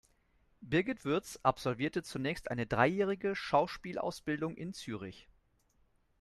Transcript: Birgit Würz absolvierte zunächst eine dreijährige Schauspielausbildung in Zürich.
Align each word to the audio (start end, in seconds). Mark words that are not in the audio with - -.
Birgit 0.61 1.05
Würz 1.05 1.37
absolvierte 1.43 2.01
zunächst 2.01 2.49
eine 2.49 2.65
dreijährige 2.65 3.35
Schauspielausbildung 3.35 4.55
in 4.57 4.73
Zürich. 4.73 5.27